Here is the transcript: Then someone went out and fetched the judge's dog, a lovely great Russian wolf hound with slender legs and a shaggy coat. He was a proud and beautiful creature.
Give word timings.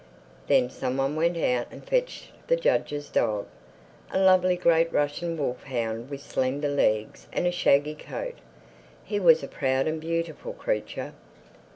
Then 0.47 0.71
someone 0.71 1.15
went 1.15 1.37
out 1.37 1.67
and 1.69 1.85
fetched 1.87 2.31
the 2.47 2.55
judge's 2.55 3.07
dog, 3.07 3.45
a 4.11 4.17
lovely 4.17 4.55
great 4.55 4.91
Russian 4.91 5.37
wolf 5.37 5.61
hound 5.65 6.09
with 6.09 6.23
slender 6.23 6.69
legs 6.69 7.27
and 7.31 7.45
a 7.45 7.51
shaggy 7.51 7.93
coat. 7.93 8.39
He 9.03 9.19
was 9.19 9.43
a 9.43 9.47
proud 9.47 9.85
and 9.85 10.01
beautiful 10.01 10.53
creature. 10.53 11.13